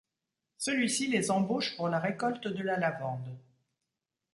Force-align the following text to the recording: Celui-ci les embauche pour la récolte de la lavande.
Celui-ci 0.57 1.09
les 1.09 1.29
embauche 1.29 1.75
pour 1.77 1.87
la 1.87 1.99
récolte 1.99 2.47
de 2.47 2.63
la 2.63 2.75
lavande. 2.79 3.37